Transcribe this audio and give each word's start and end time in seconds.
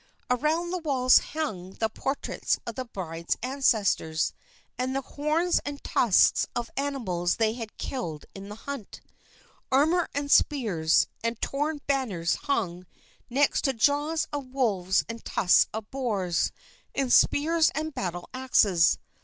Around 0.31 0.71
the 0.71 0.79
walls 0.79 1.19
hung 1.19 1.73
the 1.73 1.87
portraits 1.87 2.57
of 2.65 2.73
the 2.73 2.85
bride's 2.85 3.37
ancestors, 3.43 4.33
and 4.75 4.95
the 4.95 5.01
horns 5.03 5.59
and 5.63 5.83
tusks 5.83 6.47
of 6.55 6.71
animals 6.75 7.35
they 7.35 7.53
had 7.53 7.77
killed 7.77 8.25
in 8.33 8.49
the 8.49 8.55
hunt. 8.55 9.01
Armor 9.71 10.09
and 10.15 10.31
spears, 10.31 11.05
and 11.23 11.39
torn 11.39 11.81
banners 11.85 12.33
hung 12.49 12.87
next 13.29 13.61
to 13.65 13.73
jaws 13.73 14.27
of 14.33 14.47
wolves 14.51 15.05
and 15.07 15.23
tusks 15.23 15.67
of 15.71 15.91
boars, 15.91 16.51
and 16.95 17.13
spears 17.13 17.69
and 17.75 17.93
battle 17.93 18.27
axes. 18.33 18.97